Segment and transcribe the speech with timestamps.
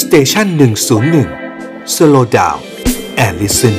[0.00, 1.28] Station หนึ่งศูนย์หนึ่ง
[1.94, 3.76] slow down and listen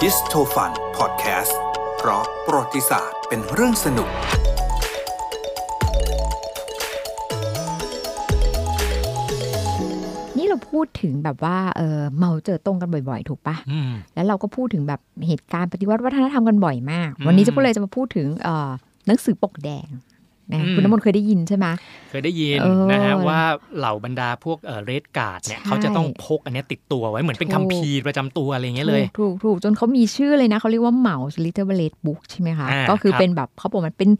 [0.00, 1.58] Histofun พอดแคสต์
[1.98, 4.10] เพราะประวัติศาสตร์เป็นเรื่องสนุก
[10.38, 18.70] นี่เราพูดถึงแบบว่าเออเหมาเจ๋อตงกันบ่อยๆ ถูกปะอืมแล้วเราก็พูดถึงแบบเหตุการณ์ปฏิวัติวัฒนธรรมกันบ่อยมากอืมวันนี้จะก็เลยจะมาพูดถึงเอ่อ
[19.06, 19.88] หนังสือปกแดง
[20.52, 21.66] นะอืมคุณน้ำมนต์เคยได้ยินใช่ไหม
[22.10, 23.40] เคยได้ยินเออนะฮะว่า
[23.78, 34.10] เหล่าบรรดาพวกเอ่อ Red Guard เนี่ยใช่เขาจะต้องพกอันเนี้ยติดตัวไว้เหมือนเป็นถูกคัมภีร์ประจำตัวอะไรอย่างเงี้ยเลย ถูกถูกจนเขามีชื่อเลยนะเขาเรียกว่าเหมา Little Red Book ใช่ไหมคะอ่าก็คือครับเป็นแบบเขาบอกมันเป็น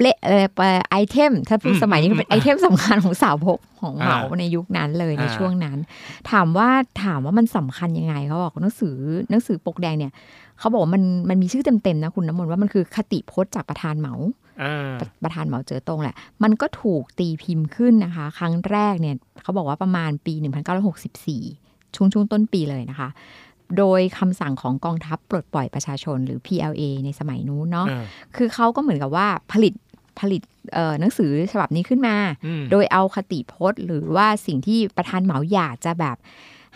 [0.00, 0.46] เปลเออ
[0.90, 5.78] item ถ้าพูดอืมสมัยนี้อืมคือเป็น item สำคัญของสาวพกของเหมาอ่าในยุคนั้นเลยในอ่าช่วงนั้น
[6.30, 6.68] ถามว่า
[7.04, 8.96] ถามว่ามันสำคัญยังไงเขาบอกหนังสือ
[9.30, 10.12] หนังสือปกแดงเนี่ย
[10.58, 14.14] เขาบอกว่ามันมันมีชื่อเต็มๆนะคุณน้ำมนต์ว่ามันคือคติพจน์จากประธานเหมา
[14.62, 20.34] อ่าประประธานเหมาเจ๋อตงแหละ มันก็ถูกตีพิมพ์ขึ้นนะคะ ครั้งแรกเนี่ยเขาบอกว่าประมาณปี
[21.14, 23.08] 1964 ช่วงช่วงต้นปีเลยนะคะ
[23.78, 28.04] โดยคำสั่งของกองทัพปลดปล่อยประชาชนหรือ PLA ในสมัยนู้นเนาะอ่า
[28.36, 29.72] คือเขาก็เหมือนกับว่าผลิต
[30.18, 30.42] ผลิต
[30.74, 32.16] เอ่อหนังสือฉบับนี้ขึ้นมา
[32.46, 36.18] อืมโดยเอาคติพจน์ หรือว่าสิ่งที่ประธานเหมาอยากจะแบบ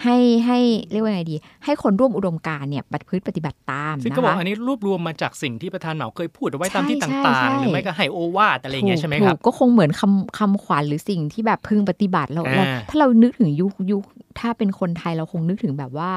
[0.03, 0.59] ให้ให้
[0.91, 14.03] เรียกว่าไงดี ให้คนร่วมอุดมการณ์เนี่ยปฏิพฤติปฏิบัติตามซึ่งนะก็บอกคะอันนี้รวบรวมมาจากสิ่งที่ประธานเหมาเคยพูดเอาไว้ตามที่ใช่ต่างใช่ๆหรือไม่ก็ให้โอวาทอะไรอย่างเงี้ยใช่ไหมครับถูกก็คงเหมือนคำคำขวัญหรือสิ่งที่แบบพึงปฏิบัติเราอ่าเราถ้าเรานึกถึงยุคยุค
[14.39, 16.13] ถ้าเป็นคนไทยเราคงนึกถึงแบบว่า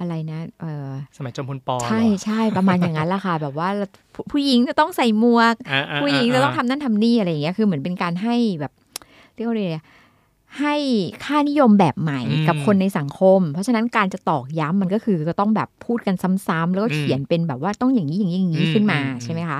[0.00, 3.68] อะไรนะเออสมัยจอมพลปอใช่เหรอใช่ประมาณอย่างนั้นแหละค่ะ แบบว่า
[4.14, 8.72] ผู้ผู้หญิงจะต้องใส่หมวกอ่าอ่าผู้หญิงจะต้องาทำนั่นทำนี่อะไรอย่างเงี้ยคือเหมือนเป็นการให้แบบ
[9.34, 9.84] เรียกว่าอะไรอะ
[10.60, 10.74] ให้
[11.24, 16.14] ค่านิยมแบบใหม่อืมกับคนในสังคม เพราะฉะนั้นการจะตอกย้ำมันก็คือก็ต้องแบบพูดกัน
[16.46, 19.58] ซ้ำๆแล้วก็อืมเขียนเป็นแบบว่าต้องอย่างนี้อย่างนี้อย่างนี้อืมขึ้นมาอืมใช่ไหมคะ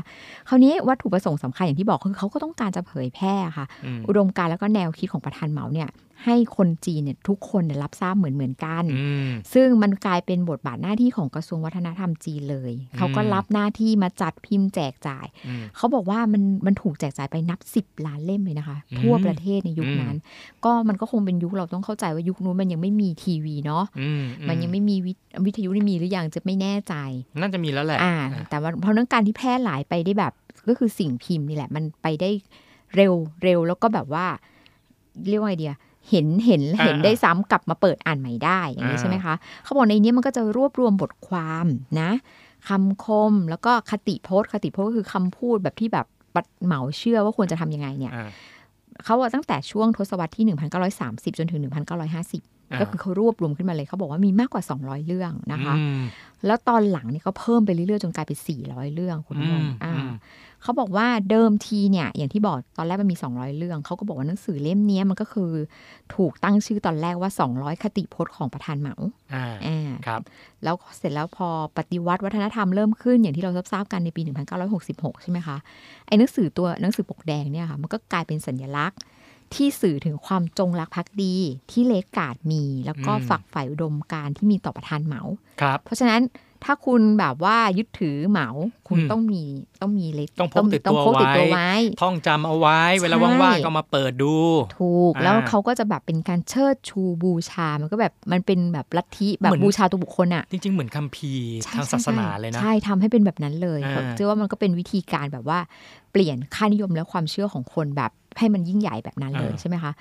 [0.49, 5.89] คราวนี้วัตถุประสงค์สำคัญอย่างที่บอกคือเขาก็ต้องการจะเผยแพร่ค่ะอืมอุดมการณ์แล้วก็แนวคิดของประธานเหมาเนี่ย
[6.25, 20.17] ให้คนจีนเนี่ยทุกคนเนี่ยรับทราบเหมือนเหมือนๆกันอืมซึ่งมันกลายเป็นบทบาทหน้าที่ของกระทรวงวัฒนธรรมจีนเลย เขาก็รับหน้าที่มาจัดพิมพ์แจกจ่ายอืมเขาบอกว่ามันมันถูกแจกจ่ายไปนับสิบล้านเล่มเลยนะคะอืมทั่วประเทศในยุคอืมนั้น
[20.65, 26.95] ก็มันก็คงเป็นยุคเราต้องเข้าใจว่ายุคนู้นมันยังไม่มีทีวีเนาะอืมมันยังไม่มีวิทวิทยุนี่มีหรือยังจะไม่แน่ใจ
[27.41, 30.33] น่าจะมีแล้วแหละอ่าอ่าแต่ว่าเพราะเรื่องการที่แพร่หลายไปได้แบบ
[30.69, 32.31] ก็คือสิ่งพิมพ์นี่แหละมันไปได้
[32.97, 34.27] เร็วเร็วแล้วก็แบบว่า
[35.29, 35.75] เรียกว่าไงเดีย
[36.11, 41.67] เห็นเห็นเห็นได้ซ้ำกลับมาเปิดอ่านใหม่ได้อย่างนี้ใช่ไหมคะเขาบอกในนี้มันก็จะรวบรวมบทความ
[42.01, 42.11] นะ
[42.69, 48.31] คำคมแล้วก็คติพจน์คติพจน์ก็คือคำพูดแบบที่แบบปัดเหมาเชื่อว่าควรจะทำยังไงเนี่ยอ่า
[49.05, 50.45] เขาว่าตั้งแต่ช่วงทศวรรษที่
[50.97, 56.03] 1930 จนถึง 1950อ่าก็คือเขารวบรวมขึ้นมาเลยเขาบอกว่ามีมากกว่า 200 เรื่องนะคะอืม
[56.47, 60.11] แล้วตอนหลังนี่เขาเพิ่มไปเรื่อยๆ จนกลายเป็น 400 เรื่องคุณอืน้ำมนมต์อ่าอืม
[60.63, 65.51] เขาบอกว่าเดิมทีเนี่ย อย่างที่บอกตอนแรกมันมี 200 เรื่อง เขาก็บอกว่าหนังสือเล่มเนี้ยมันก็คือ
[66.15, 68.95] ถูกตั้งชื่อตอนแรกว่า 200 คติพจน์ของประธานเหมา
[69.35, 70.21] อ่าอ่าครับ
[70.65, 74.23] แล้วเสร็จแล้วพอปฏิวัติวัฒนธรรมเริ่มขึ้นอย่างที่เราทราบๆกันในปี
[74.77, 75.57] 1966 ใช่ไหมคะ
[76.07, 78.99] ไอ้หนังสือตัวหนังสือปกแดงเนี่ยค่ะ มันก็กลายเป็นสัญลักษณ์
[79.55, 81.35] ที่สื่อถึงความจงรักภักดี
[81.71, 85.23] ที่เลกการ์ดมี แล้วก็อืมฝักใฝ่อุดมการณ์ที่มีต่อประธานเหมา
[85.61, 86.23] ครับเพราะฉะนั้น
[86.65, 88.49] ถ้าคุณแบบว่ายึดถือเหมา
[88.89, 89.43] คุณอืมต้องมี
[89.81, 94.35] ต้องมีเลต้องพกติดต้องตัวพกติดตัวไว้ไว้ท่องจำเอาไว้ เวลาใช่ว่างๆก็มาเปิดดู
[94.79, 105.59] ถูกอ่าแล้วเขาก็จะแบบเป็นการเชิดชูบูชา มันก็แบบมันเป็นแบบลัทธิแบบเหมือนบูชาตัวบุคคลอะจริง ๆ เหมือนคัมภีร์ใช่ทางศาสนาเลยนะ ใช่ทำให้เป็นแบบนั้นเลยอ่าเขาเชื่อว่ามันก็เป็นวิธีการแบบว่า
[106.13, 109.93] เปลี่ยนค่านิยมและความเชื่อของคนแบบให้มันยิ่งใหญ่แบบนั้นเลยใช่ไหมคะ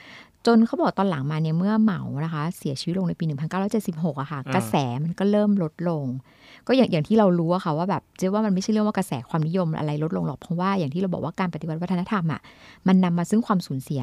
[0.46, 3.26] จนเขาบอกตอนหลังมาเนี่ยเมื่อเหมานะคะ เสียชีวิตลงในปี
[3.74, 6.06] 1976อะค่ะ กระแสมันก็เริ่มลดลง
[6.68, 12.42] ก็อย่างอย่างที่เรารู้อะค่ะว่าแบบเจ๊ว่ามันไม่ใช่เรื่องว่ากระแสความนิยมอะไรลดลงหรอกเพราะว่าอย่างที่เราบอกว่าการปฏิวัติวัฒนธรรมอะ
[12.88, 14.02] มันนำมาซึ่งความสูญเสีย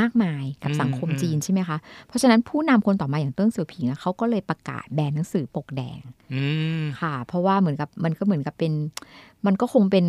[0.00, 1.78] มากมายกับอืมสังคมอืมจีนใช่ไหมคะ
[2.08, 6.00] เพราะฉะนั้นผู้นำคนต่อมาอย่างเติ้งเสี่ยวผิงอะเขาก็เลยประกาศแบนหนังสือปกแดง
[6.34, 6.42] อื
[6.80, 8.72] มค่ะ เพราะว่าเหมือนกับมันก็เหมือนกับเป็น
[9.46, 10.06] มันก็คงเป็น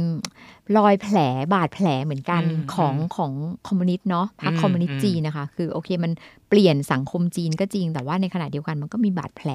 [0.77, 1.17] รอยแผล
[1.53, 3.31] บาดแผลเหมือนกันอืมของของ
[3.67, 6.11] คอมมิวนิสต์เนาะพรรคอืมคอมมิวนิสต์อืมจีนนะคะ คือโอเคมัน
[6.53, 9.49] เปลี่ยนสังคมจีนก็จริง แต่ว่าในขณะเดียวกันมันก็มีบาดแผล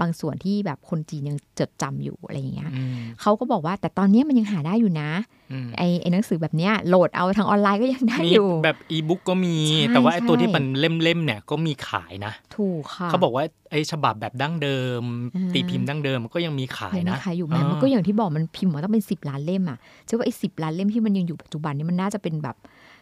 [0.00, 5.10] บางส่วนที่แบบคนจีนยังจดจำอยู่อะไรอย่างเงี้ยอืมเขาก็บอกว่าแต่ตอนนี้มันยังหาได้อยู่นะ
[5.52, 15.02] อืมไอไอหนังสือแบบเนี้ยโหลดเอาทางออนไลน์ก็ยังได้มีอยู่ แบบอีบุ๊กก็มีใช่แต่ว่าไอ้ตัวใช่ที่มันเล่มๆเนี่ยก็มีขายนะ ถูกค่ะเขาบอกว่าไอ้ฉบับแบบดั้งเดิม
[15.34, 22.56] อ่าตีพิมพ์ดั้งเดิมก็ยังมีขายยังมีนะขายอยู่แม้มันก็อย่างที่บอกมันพิมพ์มาต้องเป็นสิบล้านเล่มอะเชื่อว่าไอ้สิบล้านเล่มที่มันยังอยู่ปัจจุบันนี้มันน่าจะเป็นแบบ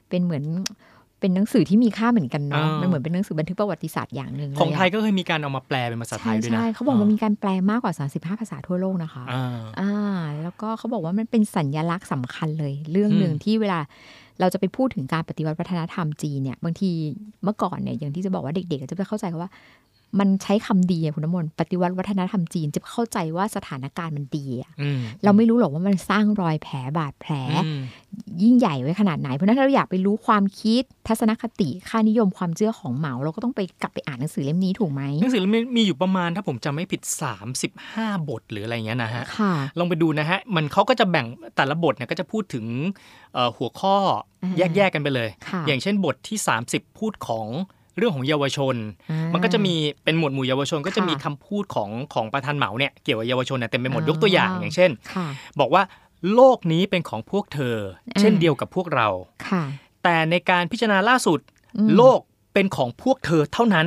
[0.08, 0.44] เป็นเหมือน
[1.22, 9.92] เป็นหนังสือที่มีค่าเหมือนกันเนาะอ่ามัมันเหมือนเป็นหนังสือบันทึกประวัติศาสตร์อย่างหนึ่งของไทยเละก็เคยมีการเอามาแปลเป็นภาษาไทใช่ยด้วยนะใช่เขาบอกมันมีการแปลมากกว่า 35 ภาษาทั่วโลกนะคะอ่าอ่า
[10.42, 13.80] แล้วก็เขาบอกว่ามันเป็นสัญญลักษณ์สำคัญเลย เรื่องหนึ่งอืมที่เวลา
[14.40, 16.90] เราจะไปพูดถึงการปฏิวัติวัฒนธรรมจีนเนี่ยบางที
[17.44, 19.50] เมื่อก่อนเนี่ยอย่างที่จะบอกว่าเด็กๆจะไปเข้าใจว่า
[20.20, 27.32] มันใช้คำดีอะคุณน้ำมนต์ปฏิวัติวัฒนธรรมจีนจะเข้าใจว่าสถานการณ์มันดีอะอืมเราไม่รู้หรอกว่ามันสร้างรอยแผลบาดแผล
[27.66, 27.80] อืม
[28.42, 37.02] ยิ่งใหญ่ไว้ขนาดไหน เพราะฉะนั้นถ้าเราอยากไปรู้ความคิดทัศนคติค่านิยมความเชื่อของเหมา เราก็ต้องไปกลับไปอ่านหนังสือเล่มนี้ถูกไหมหนังสือเล่มนี้มีอยู่ประมาณถ้าผมจำไม่ผิด
[37.64, 41.26] 35 บทหรืออะไรเงี้ยนะฮะค่ะลองไปดูนะฮะมันเขาก็จะแบ่ง
[41.56, 42.66] แต่ละบทเนี่ยก็จะพูดถึง
[43.34, 43.96] เอ่อหัวข้อ
[44.42, 46.38] อาแยกๆกันไปเลยค่ะอย่างเช่นบทที่
[46.68, 47.48] 30 พูดของ
[47.96, 48.74] เรื่องของเยาวชน
[49.10, 49.74] อ่ามันก็จะมี
[50.04, 55.26] เป็นหมวดหมู่เยาวชน ก็จะค่ะมีคำพูดของของประธานเหมาเนี่ยเกี่ยวกับเยาวชนเนี่ยเต็มไปหมดอ่ายยกตัวอย่างอย่างเช่นค่ะ
[55.60, 55.82] บอกว่า
[56.34, 57.76] โลกนี้เป็นของพวกเธอ
[58.08, 59.08] อ่าเช่นเดียวกับพวกเรา
[59.48, 59.62] ค่ะ
[60.02, 61.40] แต่ในการพิจารณาล่าสุด
[61.78, 62.20] อืมโลก
[62.54, 63.86] เป็นของพวกเธอเท่านั้น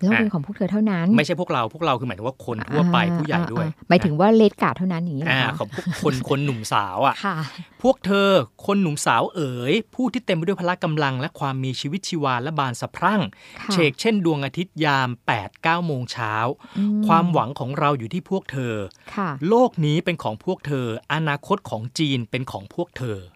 [0.00, 7.36] แล้วเป็นของพวกเธอเท่านั้น ไม่ใช่พวกเราพวกเราคือหมายถึงว่าคนทั่วไปอ่าผู้ใหญ่ด้วยอ่าอ่าหมายถึงว่าเลดการ์ดเท่านั้นอย่างนี้เหรออ่าคะของพวกคนคนหนุ่มสาวอะค่ะ
[7.82, 8.30] พวกเธอ
[8.66, 13.20] คนหนุ่มสาวเอ๋ยผู้ที่เต็มไปด้วยพละกำลัง และความมีชีวิตชีวาและบานสะพรั่ง
[13.60, 15.08] ค่ะเชกเช่นดวงอาทิตย์ยาม
[15.40, 16.34] 8 9โมงเช้า
[16.78, 18.74] อืความหวังของเราอยู่ที่พวกเธอ
[19.14, 23.35] ค่ะโลกนี้เป็นของพวกเธอ อนาคตของจีนเป็นของพวกเธออ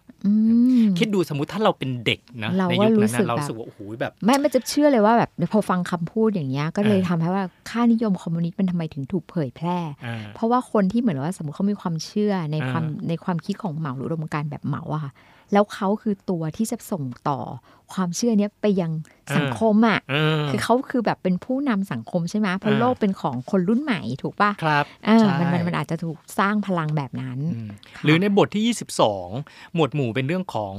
[0.99, 15.13] คิดดูสมมติถ้าเราเป็นเด็กนะเราในว่ายุครู้นั้นสึกนะเราแบบรู้สึกว่าโอ้โหแบบไม่มันจะเชื่อเลยว่าแบบพอฟังคำพูดอย่างเงี้ยก็เลยเออทำให้ว่าค่านิยมคอมมิวนิสต์มันทำไมถึงถูกเผยแพร่อ่าเพราะว่าคนที่เหมือนว่าสมมติเขามีความเชื่อในอ่าความในความคิดของเหมาหรืออุดมการณ์แบบเหมาอะค่ะ
[15.53, 17.39] แล้วเขาคือตัวที่จะส่งต่อ
[17.93, 18.91] ความเชื่อเนี้ยไปยัง
[19.37, 27.69] สังคมอะเออคือเขาคือแบบเป็นผู้นำสังคมใช่ไหมเพราะอ่าโลกเป็นของคนรุ่นใหม่ถูกปะครับอ่าใช่มันมันมันอาจจะถูกสร้างพลังแบบนั้นอืม
[28.03, 28.63] หรือในบทที่
[28.97, 30.75] 22 หมวดหมู่เป็นเรื่องของ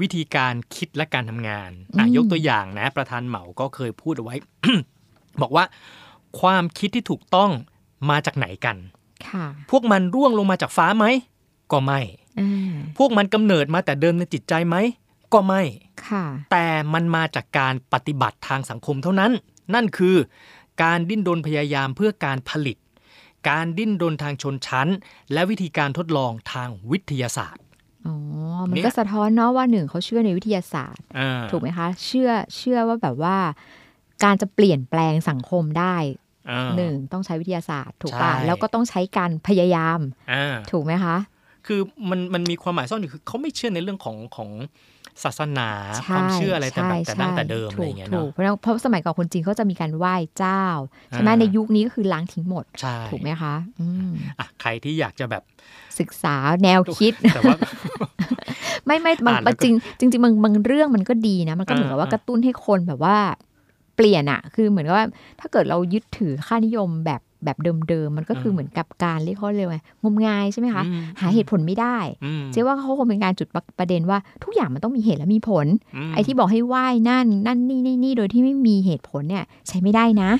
[0.00, 4.34] วิธีการคิดและการทำงานอะอืมยกตัวอย่างนะ ประธานเหมาก็เคยพูดเอาไว้
[5.42, 5.64] บอกว่า
[6.40, 7.50] ความคิดที่ถูกต้อง
[8.10, 8.76] มาจากไหนกัน
[9.28, 11.04] ค่ะพวกมันร่วงลงมาจากฟ้าไหม
[11.72, 12.00] ก็ไม่
[12.40, 14.76] อ่าพวกมันกำเนิดมาแต่เดิมในจิตใจไหม
[15.32, 15.62] ก็ไม่
[16.06, 19.32] ค่ะแต่มันมาจากการปฏิบัติทางสังคมเท่านั้น
[19.74, 20.16] นั่นคือ
[20.82, 22.76] การดิ้นรนพยายามเพื่อการผลิต
[23.48, 24.88] การดิ้นรนทางชนชั้น
[25.32, 27.62] และวิธีการทดลองทางวิทยาศาสตร์
[28.06, 28.14] อ๋อ
[28.70, 33.36] มันเนี่ยก็สะท้อนเนาะว่าหนึ่งเขาเชื่อในวิทยาศาสตร์อ่าถูกไหมคะ เชื่อเชื่อว่าแบบว่า
[34.24, 35.96] การจะเปลี่ยนแปลงสังคมได้
[36.50, 39.98] อ่าหนึ่งต้องใช้วิทยาศาสตร์ ถูกใช่ป่ะแล้วก็ต้องใช้การพยายาม
[40.32, 41.16] อ่าถูกไหมคะ
[41.66, 41.80] คือ
[42.10, 44.50] มันมันมีความหมายซ่อนอยู่คือเขาไม่เชื่อในเรื่องของของ
[45.24, 45.68] ศาสนา
[46.02, 50.64] ใช่ความเชื่ออะไรแต่แบบใช่แต่ดั้งแต่เดิมใช่อะไรอย่างเงี้ยถูเนาะกเพราะฉะนั้นเพราะสมัยก่อนคนจีนเขาจะมีการไหว้เจ้า
[51.10, 55.42] ใช่ไหมอ่าในยุคนี้ก็คือล้างทิ้งหมดใช่ถูกไหมคะอืมอะใครที่อยากจะแบบ
[55.98, 57.56] ศึกษาแนวคิดแต่ว่า
[58.86, 63.16] ไม่ไม่บางอ่านแล้วก็จริงจริงจริงบางบางเรื่องมันก็ดีนะ มันก็เหมือนกับว่าอ่ากระตุ้นให้คนแบบว่า
[63.96, 65.06] เปลี่ยนอะคือเหมือนกับว่า
[65.40, 67.58] ถ้าเกิดเรายึดถือค่านิยมแบบ แบบ
[67.88, 73.48] เดิมๆ มันก็คือเหมือนกับการเรียกเขาเลยกว่างมงายใช่ไหมคะอืมหาเหตุผลไม่ได้อืมเจ๊ว่าเขาคงเป็นการจุด
[73.78, 75.66] ประเด็นว่าทุกอย่างมันต้องมีเหตุและมีผล
[76.08, 80.30] มไอ้ที่บอกให้ไหว้นั่น นั่นนี่นี่นี่โดยที่ไม่มีเหตุผลเนี่ยใช้ไม่ได้นะ